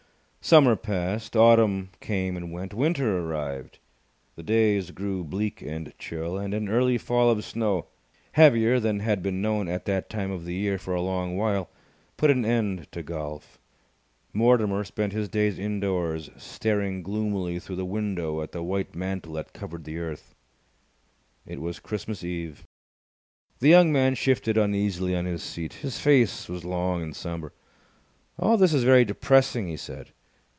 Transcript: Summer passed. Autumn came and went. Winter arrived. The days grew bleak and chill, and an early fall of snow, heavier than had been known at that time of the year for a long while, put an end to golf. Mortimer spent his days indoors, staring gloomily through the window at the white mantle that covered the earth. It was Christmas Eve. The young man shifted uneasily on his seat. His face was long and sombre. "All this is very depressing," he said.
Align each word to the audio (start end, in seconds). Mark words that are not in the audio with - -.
Summer 0.43 0.75
passed. 0.75 1.35
Autumn 1.35 1.91
came 1.99 2.35
and 2.35 2.51
went. 2.51 2.73
Winter 2.73 3.19
arrived. 3.19 3.77
The 4.35 4.41
days 4.41 4.89
grew 4.89 5.23
bleak 5.23 5.61
and 5.61 5.93
chill, 5.99 6.35
and 6.35 6.55
an 6.55 6.67
early 6.67 6.97
fall 6.97 7.29
of 7.29 7.45
snow, 7.45 7.85
heavier 8.31 8.79
than 8.79 8.99
had 9.01 9.21
been 9.21 9.39
known 9.39 9.67
at 9.69 9.85
that 9.85 10.09
time 10.09 10.31
of 10.31 10.43
the 10.43 10.55
year 10.55 10.79
for 10.79 10.95
a 10.95 11.01
long 11.01 11.37
while, 11.37 11.69
put 12.17 12.31
an 12.31 12.43
end 12.43 12.91
to 12.91 13.03
golf. 13.03 13.59
Mortimer 14.33 14.83
spent 14.83 15.13
his 15.13 15.29
days 15.29 15.59
indoors, 15.59 16.31
staring 16.37 17.03
gloomily 17.03 17.59
through 17.59 17.75
the 17.75 17.85
window 17.85 18.41
at 18.41 18.51
the 18.51 18.63
white 18.63 18.95
mantle 18.95 19.33
that 19.33 19.53
covered 19.53 19.83
the 19.83 19.99
earth. 19.99 20.33
It 21.45 21.61
was 21.61 21.79
Christmas 21.79 22.23
Eve. 22.23 22.63
The 23.59 23.69
young 23.69 23.91
man 23.91 24.15
shifted 24.15 24.57
uneasily 24.57 25.15
on 25.15 25.25
his 25.25 25.43
seat. 25.43 25.73
His 25.75 25.99
face 25.99 26.49
was 26.49 26.65
long 26.65 27.03
and 27.03 27.15
sombre. 27.15 27.51
"All 28.39 28.57
this 28.57 28.73
is 28.73 28.83
very 28.83 29.05
depressing," 29.05 29.67
he 29.67 29.77
said. 29.77 30.11